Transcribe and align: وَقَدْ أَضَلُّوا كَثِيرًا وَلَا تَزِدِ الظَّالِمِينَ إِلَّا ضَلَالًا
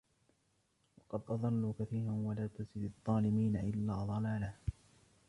وَقَدْ 0.99 1.21
أَضَلُّوا 1.31 1.73
كَثِيرًا 1.79 2.11
وَلَا 2.11 2.47
تَزِدِ 2.57 2.83
الظَّالِمِينَ 2.97 3.55
إِلَّا 3.57 3.93
ضَلَالًا 3.93 4.53